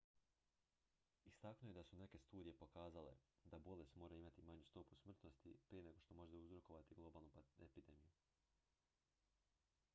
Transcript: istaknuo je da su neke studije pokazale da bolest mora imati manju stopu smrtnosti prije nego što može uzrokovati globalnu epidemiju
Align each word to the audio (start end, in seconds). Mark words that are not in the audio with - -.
istaknuo 1.31 1.69
je 1.71 1.73
da 1.73 1.83
su 1.89 1.97
neke 1.97 2.19
studije 2.19 2.53
pokazale 2.61 3.11
da 3.51 3.59
bolest 3.69 3.95
mora 3.95 4.15
imati 4.21 4.41
manju 4.49 4.63
stopu 4.69 4.95
smrtnosti 5.03 5.53
prije 5.67 5.83
nego 5.83 6.01
što 6.05 6.13
može 6.21 6.37
uzrokovati 6.37 6.95
globalnu 6.95 7.29
epidemiju 7.67 8.17